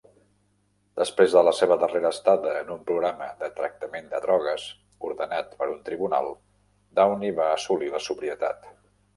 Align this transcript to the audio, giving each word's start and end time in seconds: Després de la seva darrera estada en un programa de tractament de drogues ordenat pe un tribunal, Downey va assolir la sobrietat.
Després 0.99 1.33
de 1.35 1.41
la 1.47 1.51
seva 1.57 1.77
darrera 1.83 2.11
estada 2.17 2.53
en 2.61 2.71
un 2.77 2.81
programa 2.87 3.27
de 3.43 3.51
tractament 3.59 4.09
de 4.15 4.23
drogues 4.25 4.65
ordenat 5.11 5.55
pe 5.61 5.71
un 5.75 5.79
tribunal, 5.91 6.35
Downey 7.03 7.37
va 7.43 7.55
assolir 7.61 7.93
la 7.99 8.03
sobrietat. 8.11 8.71